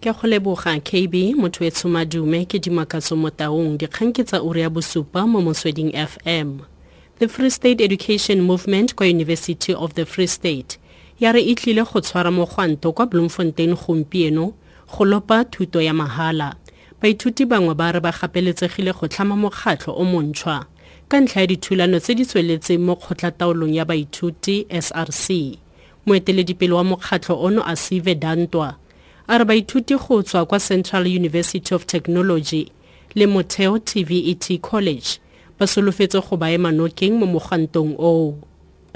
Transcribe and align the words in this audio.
ke 0.00 0.12
go 0.14 0.28
leboga 0.28 0.78
kb 0.80 1.34
motho 1.34 1.64
e 1.64 1.70
tshomadume 1.70 2.46
ke 2.46 2.58
dimakatso 2.62 3.16
mo 3.18 3.30
taung 3.30 3.74
dikgang 3.78 4.14
ke 4.14 4.22
tsa 4.22 4.38
uri 4.42 4.60
ya 4.62 4.70
bosupa 4.70 5.26
mo 5.26 5.42
motsweding 5.42 5.90
fm 5.90 6.62
the 7.18 7.26
free 7.26 7.50
state 7.50 7.80
education 7.80 8.40
movement 8.40 8.94
kwa 8.94 9.06
university 9.06 9.74
of 9.74 9.94
the 9.94 10.06
free 10.06 10.30
state 10.30 10.78
ya 11.18 11.32
re 11.32 11.42
e 11.42 11.54
tlile 11.54 11.82
go 11.82 12.00
tshwara 12.00 12.30
mogwanto 12.30 12.92
kwa 12.92 13.06
bloemfontein 13.06 13.74
gompieno 13.74 14.54
go 14.86 15.04
lopa 15.04 15.44
thuto 15.44 15.82
ya 15.82 15.94
mahala. 15.94 16.54
Baithuti 17.02 17.46
bangwe 17.46 17.74
ba 17.74 17.92
re 17.92 18.00
ba 18.00 18.12
gapeletsegile 18.12 18.92
go 18.94 19.08
tlhama 19.08 19.36
mokgatlho 19.36 19.94
o 19.98 20.04
montšhwa 20.04 20.66
ka 21.08 21.20
ntlha 21.20 21.40
ya 21.40 21.46
dithulano 21.46 21.98
tse 22.00 22.14
di 22.14 22.24
tsweletseng 22.24 22.78
mo 22.78 22.94
kgotlataolong 22.96 23.74
ya 23.74 23.84
baithuti 23.84 24.66
src 24.70 25.58
moeteledipele 26.06 26.72
wa 26.72 26.84
mokgatlho 26.84 27.34
ono 27.42 27.62
a 27.66 27.74
sive 27.76 28.14
dantwa 28.14 28.76
a 29.30 29.38
re 29.38 29.44
baithuti 29.44 29.94
go 29.96 30.22
tswa 30.22 30.46
kwa 30.46 30.58
central 30.58 31.06
university 31.06 31.74
of 31.74 31.84
technology 31.86 32.72
le 33.14 33.26
motheo 33.26 33.78
tvet 33.78 34.60
college 34.62 35.20
ba 35.58 35.66
solofetse 35.66 36.20
go 36.30 36.36
ba 36.36 36.50
ema 36.50 36.72
nokeng 36.72 37.12
mo 37.18 37.26
mogwantong 37.26 37.94
oo 37.98 38.34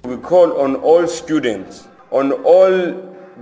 We 0.05 0.17
call 0.17 0.53
on 0.59 0.77
all 0.77 1.07
students, 1.07 1.87
on 2.11 2.33
all 2.33 2.93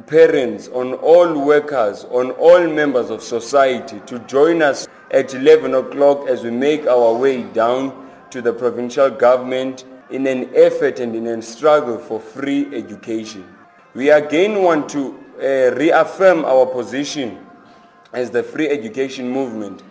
parents, 0.08 0.68
on 0.68 0.92
all 0.94 1.32
workers, 1.46 2.04
on 2.10 2.32
all 2.32 2.66
members 2.66 3.08
of 3.08 3.22
society 3.22 4.00
to 4.06 4.18
join 4.26 4.60
us 4.60 4.86
at 5.12 5.32
11 5.32 5.74
o'clock 5.74 6.28
as 6.28 6.42
we 6.42 6.50
make 6.50 6.86
our 6.86 7.14
way 7.16 7.44
down 7.54 7.92
to 8.30 8.42
the 8.42 8.52
provincial 8.52 9.08
government 9.10 9.84
in 10.10 10.26
an 10.26 10.50
effort 10.54 11.00
and 11.00 11.14
in 11.14 11.26
a 11.28 11.40
struggle 11.40 11.96
for 11.98 12.20
free 12.20 12.66
education. 12.74 13.44
We 13.94 14.10
again 14.10 14.62
want 14.62 14.88
to 14.90 15.18
uh, 15.40 15.74
reaffirm 15.76 16.44
our 16.44 16.66
position 16.66 17.38
as 18.12 18.30
the 18.30 18.42
free 18.42 18.68
education 18.68 19.28
movement 19.28 19.82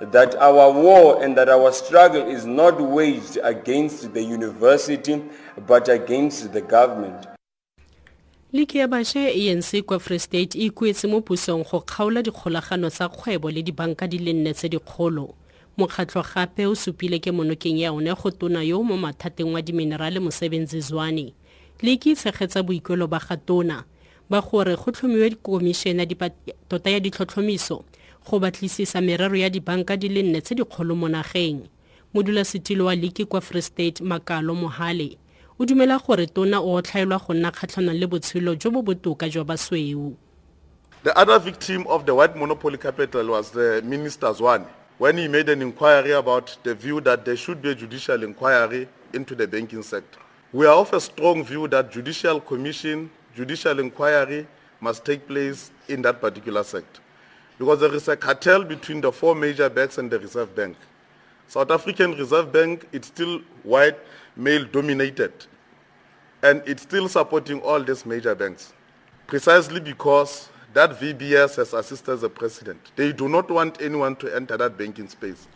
that 0.00 0.34
our 0.36 0.72
war 0.72 1.22
and 1.22 1.36
that 1.36 1.48
our 1.48 1.72
struggle 1.72 2.28
is 2.28 2.46
not 2.46 2.80
waged 2.80 3.38
against 3.42 4.12
the 4.14 4.22
university 4.22 5.22
but 5.66 5.88
against 5.88 6.52
the 6.52 6.60
government. 6.60 7.26
liki 8.52 8.78
ya 8.78 8.88
bašwa 8.88 9.22
ya 9.22 9.52
anc 9.52 9.82
kwa 9.82 9.98
free 10.00 10.18
state 10.18 10.58
e 10.58 10.64
ikuetse 10.64 11.06
mo 11.06 11.20
pusong 11.20 11.64
go 11.70 11.80
kgaola 11.80 12.22
dikgolagano 12.22 12.90
tsa 12.90 13.08
kgwebo 13.08 13.50
le 13.50 13.62
dibanka 13.62 14.06
di 14.08 14.18
le 14.18 14.32
nne 14.32 14.54
tse 14.54 14.68
dikgolo. 14.68 15.34
Mokgatlho 15.78 16.24
gape 16.34 16.66
o 16.66 16.74
supile 16.74 17.18
ke 17.18 17.30
monokeng 17.30 17.78
ya 17.78 17.92
one 17.92 18.14
go 18.14 18.30
tona 18.30 18.62
yo 18.62 18.82
mo 18.82 18.96
mathateng 18.96 19.52
wa 19.52 19.62
diminerale 19.62 20.20
mosebenzi 20.20 20.80
zwane 20.80 21.34
liki 21.82 22.10
itshegetsa 22.10 22.32
tshegetsa 22.32 22.62
boikuelo 22.62 23.06
ba 23.06 23.18
ga 23.18 23.36
tona 23.36 23.84
ba 24.30 24.40
gore 24.40 24.76
go 24.76 24.90
tlhomiwe 24.90 25.30
komišene 25.42 26.06
tota 26.68 26.90
ya 26.90 27.00
ditlhotlhomiso 27.00 27.84
go 28.30 28.38
batlisisa 28.38 29.00
merero 29.00 29.36
ya 29.36 29.50
dibanka 29.50 29.96
di 29.96 30.08
le 30.08 30.22
nne 30.22 30.40
tse 30.40 30.54
dikgolo 30.54 30.94
mo 30.94 31.08
nageng 31.08 31.68
modulasetilo 32.14 32.84
wa 32.84 32.94
leke 32.94 33.24
kwa 33.24 33.40
free 33.40 33.62
state 33.62 34.00
makalo 34.00 34.54
mohale 34.54 35.18
o 35.58 35.64
dumela 35.64 35.98
gore 35.98 36.26
tona 36.26 36.60
o 36.60 36.82
tlhaelwa 36.82 37.18
go 37.18 37.34
nna 37.34 37.50
kgatlhanong 37.50 37.98
le 37.98 38.06
botshelo 38.06 38.54
jo 38.54 38.70
bo 38.70 38.82
botoka 38.82 39.28
jwa 39.28 39.44
basweu 39.44 40.16
The 41.04 41.16
other 41.16 41.38
victim 41.38 41.86
of 41.86 42.04
the 42.06 42.14
white 42.14 42.36
monopoly 42.36 42.76
capital 42.76 43.28
was 43.28 43.50
the 43.50 43.80
minister's 43.84 44.40
one 44.40 44.66
when 44.98 45.16
he 45.16 45.28
made 45.28 45.48
an 45.48 45.62
inquiry 45.62 46.10
about 46.12 46.56
the 46.64 46.74
view 46.74 47.00
that 47.02 47.24
there 47.24 47.36
should 47.36 47.62
be 47.62 47.70
a 47.70 47.74
judicial 47.74 48.22
inquiry 48.24 48.88
into 49.12 49.34
the 49.36 49.46
banking 49.46 49.82
sector. 49.82 50.18
We 50.52 50.66
are 50.66 50.74
of 50.74 50.92
a 50.92 51.00
strong 51.00 51.44
view 51.44 51.68
that 51.68 51.92
judicial 51.92 52.40
commission, 52.40 53.10
judicial 53.38 53.78
inquiry 53.78 54.48
must 54.80 55.04
take 55.04 55.28
place 55.28 55.70
in 55.86 56.02
that 56.02 56.20
particular 56.20 56.64
sector 56.64 57.00
because 57.56 57.78
there 57.78 57.94
is 57.94 58.08
a 58.08 58.16
cartel 58.16 58.64
between 58.64 59.00
the 59.00 59.12
four 59.12 59.36
major 59.36 59.68
banks 59.68 59.96
and 59.96 60.10
the 60.10 60.18
Reserve 60.18 60.54
Bank. 60.56 60.76
South 61.46 61.70
African 61.70 62.12
Reserve 62.16 62.52
Bank, 62.52 62.88
it's 62.92 63.06
still 63.06 63.40
white, 63.62 63.96
male 64.36 64.64
dominated, 64.64 65.32
and 66.42 66.62
it's 66.66 66.82
still 66.82 67.08
supporting 67.08 67.60
all 67.60 67.80
these 67.82 68.04
major 68.04 68.34
banks, 68.34 68.72
precisely 69.28 69.78
because 69.80 70.48
that 70.74 70.98
VBS 71.00 71.56
has 71.56 71.72
assisted 71.74 72.16
the 72.16 72.28
president. 72.28 72.80
They 72.96 73.12
do 73.12 73.28
not 73.28 73.48
want 73.50 73.80
anyone 73.80 74.16
to 74.16 74.34
enter 74.34 74.56
that 74.56 74.76
banking 74.76 75.08
space. 75.08 75.46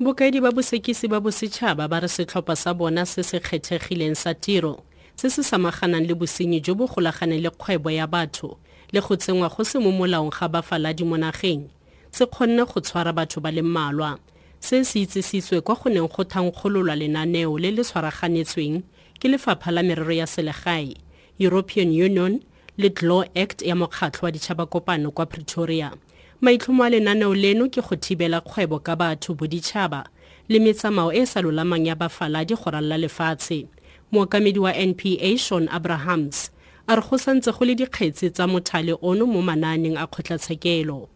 bokaedi 0.00 0.40
ba 0.42 0.50
bosekisi 0.50 1.06
ba 1.08 1.20
bosetšhaba 1.20 1.86
ba 1.88 2.00
re 2.00 2.08
setlhopha 2.08 2.56
sa 2.56 2.74
bona 2.74 3.06
se 3.06 3.22
se 3.22 3.38
kgethegileng 3.38 4.16
sa 4.16 4.32
tiro 4.34 4.82
se 5.22 5.30
se 5.30 5.42
samaganang 5.42 6.02
le 6.02 6.14
bosenyi 6.14 6.58
jo 6.60 6.74
bo 6.74 6.86
golaganeng 6.86 7.42
le 7.42 7.50
kgwebo 7.50 7.90
ya 7.90 8.06
batho 8.10 8.58
le 8.92 9.00
go 9.00 9.14
tsenngwa 9.14 9.48
go 9.54 9.62
se 9.62 9.78
mo 9.78 9.92
molaong 9.94 10.34
ga 10.34 10.48
bafaladi 10.48 11.04
mo 11.04 11.16
nageng. 11.16 11.70
Se 12.10 12.26
kgonne 12.26 12.66
go 12.66 12.80
tshwara 12.80 13.12
batho 13.14 13.38
ba 13.40 13.52
le 13.54 13.62
mmalwa. 13.62 14.18
Se 14.58 14.82
se 14.82 15.06
itsisitswe 15.06 15.60
kwa 15.60 15.76
go 15.78 15.90
neng 15.90 16.10
go 16.10 16.24
thankgololwa 16.24 16.96
lenaneo 16.98 17.54
le 17.54 17.70
le 17.70 17.84
tshwaraganetsweng 17.86 18.82
ke 19.20 19.28
lefapha 19.28 19.70
la 19.70 19.82
merero 19.86 20.10
ya 20.10 20.26
selegae 20.26 20.96
european 21.38 21.94
union 21.94 22.42
le 22.76 22.90
law 23.02 23.22
act 23.36 23.62
ya 23.62 23.76
mokgatlho 23.76 24.26
wa 24.26 24.32
ditšhabakopano 24.32 25.14
kwa 25.14 25.26
pretoria. 25.26 25.92
Maitlhomo 26.40 26.82
a 26.82 26.90
lenaneo 26.90 27.32
leno 27.34 27.68
ke 27.70 27.78
go 27.80 27.94
thibela 27.94 28.40
kgwebo 28.40 28.82
ka 28.82 28.96
batho 28.96 29.34
boditšhaba 29.34 30.02
le 30.48 30.58
metsamao 30.58 31.14
e 31.14 31.22
e 31.22 31.26
sa 31.26 31.40
lolamang 31.40 31.86
ya 31.86 31.94
bafaladi 31.94 32.58
go 32.58 32.70
ralla 32.70 32.98
lefatshe 32.98 33.68
mookamedi 34.12 34.58
wa 34.58 34.72
npa 34.72 35.38
shaun 35.38 35.68
abrahams 35.68 36.50
a 36.86 36.96
re 36.96 37.02
go 37.02 37.16
santse 37.16 37.52
go 37.58 37.64
le 37.64 37.74
dikgetse 37.74 38.30
tsa 38.30 38.46
mothale 38.46 38.98
ono 39.02 39.26
mo 39.26 39.42
manaaneng 39.42 39.96
a 39.96 40.06
kgotlatshekelo 40.06 41.08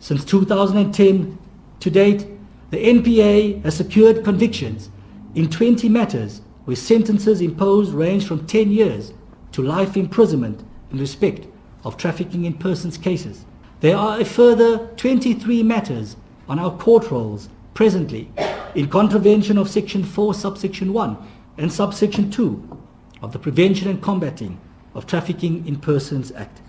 Since 0.00 0.24
2010 0.24 1.38
to 1.78 1.90
date, 1.90 2.26
the 2.70 2.78
NPA 2.78 3.62
has 3.62 3.76
secured 3.76 4.24
convictions 4.24 4.90
in 5.36 5.48
20 5.48 5.88
matters 5.88 6.40
where 6.64 6.74
sentences 6.76 7.40
imposed 7.40 7.92
range 7.92 8.26
from 8.26 8.44
10 8.46 8.72
years 8.72 9.12
to 9.52 9.62
life 9.62 9.96
imprisonment 9.96 10.64
in 10.90 10.98
respect 10.98 11.46
of 11.84 11.96
trafficking 11.96 12.44
in 12.44 12.54
persons 12.54 12.98
cases. 12.98 13.44
There 13.80 13.96
are 13.96 14.20
a 14.20 14.24
further 14.24 14.88
23 14.96 15.62
matters 15.62 16.16
on 16.48 16.58
our 16.58 16.76
court 16.78 17.10
rolls 17.10 17.48
presently 17.74 18.28
in 18.74 18.88
contravention 18.88 19.56
of 19.56 19.68
Section 19.68 20.02
4, 20.02 20.34
Subsection 20.34 20.92
1 20.92 21.16
and 21.58 21.72
Subsection 21.72 22.30
2 22.30 22.78
of 23.22 23.32
the 23.32 23.38
Prevention 23.38 23.88
and 23.88 24.02
Combating 24.02 24.58
of 24.94 25.06
Trafficking 25.06 25.66
in 25.66 25.76
Persons 25.76 26.32
Act. 26.32 26.60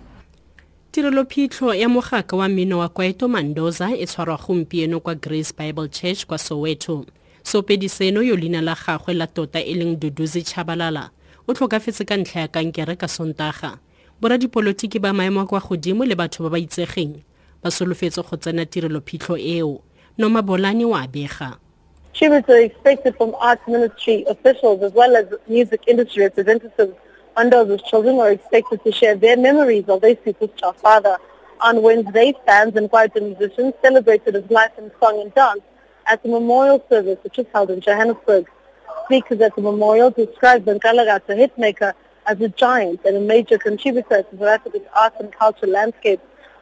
tirelophitlho 0.91 1.73
ya 1.73 1.89
mogaka 1.89 2.35
wa 2.35 2.49
mmino 2.49 2.79
wa 2.79 2.89
kwaeto 2.89 3.27
mandoza 3.27 3.91
e 3.97 4.05
tshwarwa 4.05 4.39
gompieno 4.47 4.99
kwa 4.99 5.15
grace 5.15 5.53
bible 5.57 5.87
church 5.87 6.25
kwa 6.25 6.37
soweto. 6.37 7.05
Sopedi 7.43 7.89
seno 7.89 8.23
yo 8.23 8.35
leina 8.35 8.61
la 8.61 8.77
gagwe 8.87 9.13
la 9.13 9.27
tota 9.27 9.59
e 9.61 9.73
leng 9.73 9.95
duduzi 9.99 10.43
chabalala 10.43 11.09
o 11.47 11.53
tlhokafetse 11.53 12.05
ka 12.05 12.17
ntlha 12.17 12.41
ya 12.41 12.47
kankere 12.47 12.95
ka 12.95 13.07
sontaga. 13.07 13.77
Boradipolotiki 14.21 14.99
ba 14.99 15.13
maemo 15.13 15.45
kwa 15.45 15.59
godimo 15.59 16.05
le 16.05 16.15
batho 16.15 16.43
ba 16.43 16.49
ba 16.49 16.59
itsegeng 16.59 17.23
ba 17.63 17.71
solofetse 17.71 18.21
go 18.21 18.37
tsena 18.37 18.65
tirelophitlho 18.65 19.37
eo. 19.37 19.81
Nomabolane 20.17 20.85
o 20.85 20.93
a 20.95 21.07
bega 21.07 21.57
Tributes 22.13 22.47
are 22.47 22.61
expected 22.61 23.17
from 23.17 23.33
arts 23.39 23.67
ministry 23.67 24.23
officials 24.27 24.83
as 24.83 24.91
well 24.91 25.15
as 25.15 25.25
music 25.47 25.81
industry 25.87 26.21
representatives. 26.21 26.93
Wando's 27.35 27.81
children 27.89 28.19
are 28.19 28.29
expected 28.29 28.83
to 28.83 28.91
share 28.91 29.15
their 29.15 29.35
memories 29.35 29.85
of 29.87 30.01
their 30.01 30.15
superstar 30.17 30.75
father. 30.75 31.17
On 31.61 31.81
Wednesday, 31.81 32.35
fans 32.45 32.75
and 32.75 32.87
choir 32.87 33.07
musicians 33.15 33.73
celebrated 33.81 34.35
his 34.35 34.47
life 34.51 34.71
in 34.77 34.91
song 34.99 35.21
and 35.21 35.33
dance 35.33 35.61
at 36.05 36.21
the 36.21 36.29
memorial 36.29 36.85
service 36.87 37.17
which 37.23 37.37
was 37.37 37.47
held 37.51 37.71
in 37.71 37.81
Johannesburg. 37.81 38.47
Speakers 39.05 39.41
at 39.41 39.55
the 39.55 39.63
memorial 39.63 40.11
described 40.11 40.67
Nkalakatha 40.67 41.49
hitmaker 41.49 41.93
as 42.27 42.39
a 42.41 42.49
giant 42.49 42.99
and 43.05 43.17
a 43.17 43.21
major 43.21 43.57
contributor 43.57 44.21
to 44.21 44.37
South 44.37 44.47
Africa's 44.49 44.87
art 44.95 45.13
and 45.19 45.31
culture 45.31 45.65
landscape. 45.65 46.21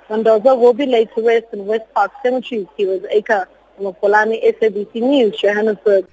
Mandoza 0.10 0.58
will 0.58 0.74
be 0.74 0.86
laid 0.86 1.10
to 1.16 1.28
rest 1.28 1.48
in 1.52 1.66
West 1.66 1.94
Park 1.94 2.14
Cemetery, 2.24 2.70
Kiwa's 2.78 3.06
Acre. 3.12 3.50
Mopolani, 3.82 4.40
SABC 4.60 4.96
News, 4.96 5.34
Johannesburg. 5.42 6.06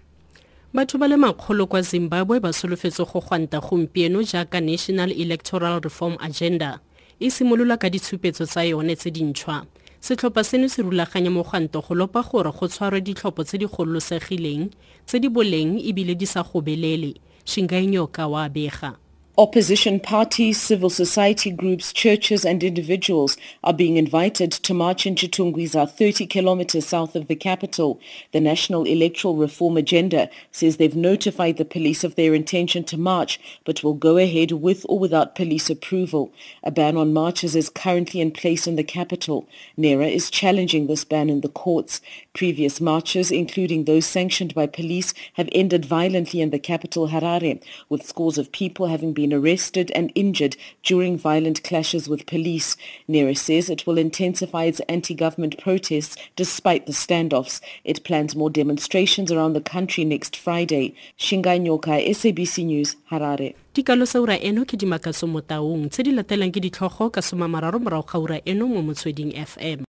batho 0.74 0.98
ba 0.98 1.08
le 1.08 1.16
makgolo 1.16 1.66
kwa 1.66 1.82
zimbabwe 1.82 2.40
ba 2.40 2.52
solofetse 2.52 3.04
go 3.04 3.20
gwanta 3.20 3.60
gompieno 3.60 4.22
jaaka 4.22 4.60
national 4.60 5.12
electoral 5.12 5.80
reform 5.80 6.16
agenda. 6.20 6.80
E 7.20 7.30
simolola 7.30 7.76
ka 7.76 7.88
ditshupetso 7.90 8.46
tsa 8.46 8.64
yone 8.64 8.94
tse 8.96 9.10
dintšhwa. 9.10 9.64
Setlhopha 10.00 10.44
seno 10.44 10.68
se 10.68 10.82
rulaganya 10.82 11.30
mogwanto 11.30 11.80
go 11.80 11.94
lopa 11.94 12.22
gore 12.22 12.52
go 12.52 12.68
tshwarwe 12.68 13.00
ditlhopho 13.00 13.44
tse 13.44 13.58
di 13.58 13.66
gololosegileng 13.66 14.70
tse 15.06 15.18
di 15.18 15.28
boleng 15.28 15.80
ebile 15.80 16.14
di 16.14 16.26
sa 16.26 16.42
gobelele. 16.42 17.14
Shingai 17.44 17.86
nyoka 17.86 18.28
wa 18.28 18.48
bega 18.48 18.94
Opposition 19.38 20.00
parties, 20.00 20.60
civil 20.60 20.90
society 20.90 21.52
groups, 21.52 21.92
churches 21.92 22.44
and 22.44 22.60
individuals 22.64 23.36
are 23.62 23.72
being 23.72 23.96
invited 23.96 24.50
to 24.50 24.74
march 24.74 25.06
in 25.06 25.14
Chitungwiza 25.14 25.88
30 25.88 26.26
kilometers 26.26 26.84
south 26.84 27.14
of 27.14 27.28
the 27.28 27.36
capital. 27.36 28.00
The 28.32 28.40
National 28.40 28.82
Electoral 28.82 29.36
Reform 29.36 29.76
Agenda 29.76 30.28
says 30.50 30.76
they've 30.76 30.96
notified 30.96 31.56
the 31.56 31.64
police 31.64 32.02
of 32.02 32.16
their 32.16 32.34
intention 32.34 32.82
to 32.86 32.98
march 32.98 33.38
but 33.64 33.84
will 33.84 33.94
go 33.94 34.16
ahead 34.16 34.50
with 34.50 34.84
or 34.88 34.98
without 34.98 35.36
police 35.36 35.70
approval. 35.70 36.32
A 36.64 36.72
ban 36.72 36.96
on 36.96 37.12
marches 37.12 37.54
is 37.54 37.70
currently 37.70 38.20
in 38.20 38.32
place 38.32 38.66
in 38.66 38.74
the 38.74 38.82
capital. 38.82 39.46
NERA 39.76 40.08
is 40.08 40.30
challenging 40.30 40.88
this 40.88 41.04
ban 41.04 41.30
in 41.30 41.42
the 41.42 41.48
courts. 41.48 42.00
Previous 42.38 42.80
marches, 42.80 43.32
including 43.32 43.82
those 43.82 44.06
sanctioned 44.06 44.54
by 44.54 44.68
police, 44.68 45.12
have 45.32 45.48
ended 45.50 45.84
violently 45.84 46.40
in 46.40 46.50
the 46.50 46.58
capital 46.60 47.08
Harare, 47.08 47.60
with 47.88 48.06
scores 48.06 48.38
of 48.38 48.52
people 48.52 48.86
having 48.86 49.12
been 49.12 49.32
arrested 49.32 49.90
and 49.90 50.12
injured 50.14 50.56
during 50.84 51.18
violent 51.18 51.64
clashes 51.64 52.08
with 52.08 52.26
police. 52.26 52.76
NERA 53.08 53.34
says 53.34 53.68
it 53.68 53.88
will 53.88 53.98
intensify 53.98 54.66
its 54.66 54.78
anti-government 54.88 55.58
protests 55.58 56.16
despite 56.36 56.86
the 56.86 56.92
standoffs. 56.92 57.60
It 57.82 58.04
plans 58.04 58.36
more 58.36 58.50
demonstrations 58.50 59.32
around 59.32 59.54
the 59.54 59.60
country 59.60 60.04
next 60.04 60.36
Friday. 60.36 60.94
Shingai 61.18 61.58
Nyoka, 61.58 62.08
SABC 62.08 62.64
News, 62.66 62.94
Harare. 63.10 63.56
dikalo 63.78 64.08
sa 64.10 64.18
ura 64.18 64.34
eno 64.42 64.66
ke 64.66 64.74
dimakaso 64.74 65.30
mo 65.30 65.38
taung 65.38 65.86
tse 65.86 66.02
di 66.02 66.10
latelang 66.10 66.50
ke 66.50 66.58
ditlhogo 66.58 67.14
ka 67.14 67.22
soma 67.22 67.46
mararo 67.46 67.78
morago 67.78 68.10
ga 68.10 68.18
ura 68.18 68.38
eno 68.42 68.66
mo 68.66 68.82
motsweding 68.82 69.30
fm 69.38 69.86